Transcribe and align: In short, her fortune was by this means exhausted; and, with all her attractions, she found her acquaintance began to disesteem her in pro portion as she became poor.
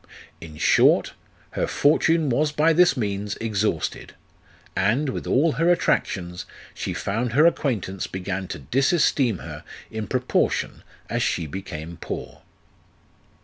In 0.41 0.57
short, 0.57 1.13
her 1.51 1.67
fortune 1.67 2.31
was 2.31 2.51
by 2.51 2.73
this 2.73 2.97
means 2.97 3.35
exhausted; 3.35 4.15
and, 4.75 5.09
with 5.09 5.27
all 5.27 5.51
her 5.51 5.69
attractions, 5.71 6.47
she 6.73 6.91
found 6.91 7.33
her 7.33 7.45
acquaintance 7.45 8.07
began 8.07 8.47
to 8.47 8.57
disesteem 8.57 9.37
her 9.45 9.63
in 9.91 10.07
pro 10.07 10.21
portion 10.21 10.81
as 11.07 11.21
she 11.21 11.45
became 11.45 11.97
poor. 11.97 12.41